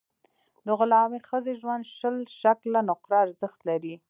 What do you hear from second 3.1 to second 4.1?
ارزښت لري.